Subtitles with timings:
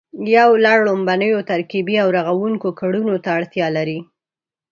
[0.37, 3.99] یو لړ ړومبنیو ترکیبي او رغوونکو کړنو ته اړتیا لري